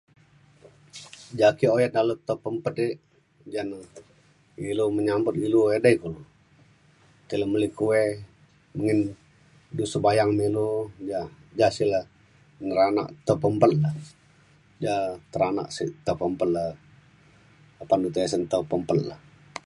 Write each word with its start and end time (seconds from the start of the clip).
ja' 1.39 1.51
ake 1.53 1.65
oyan 1.75 1.93
dalau 1.97 2.15
tau 2.27 2.37
pempet 2.45 2.75
ek 2.87 2.93
jane 3.53 3.77
ilu 4.71 4.85
menyambut 4.97 5.35
ilu 5.45 5.61
edai 5.77 5.95
kulu 6.01 6.21
tai 7.27 7.37
le 7.39 7.45
meli 7.51 7.69
kueh 7.79 8.09
mengin 8.75 8.99
du 9.75 9.83
sembayang 9.93 10.29
me 10.37 10.43
ilu 10.49 10.67
ja 11.09 11.19
ja 11.59 11.67
sik 11.75 11.87
le 11.93 12.01
neranak 12.67 13.07
tau 13.25 13.37
pempet 13.43 13.71
le 13.81 13.89
ja 14.83 14.95
teranak 15.31 15.67
sik 15.75 15.89
tau 16.05 16.15
pempet 16.21 16.49
le 16.55 16.65
apan 17.81 17.99
du 18.03 18.09
tesen 18.15 18.41
tau 18.51 18.63
pempet 18.71 18.97
le. 19.09 19.15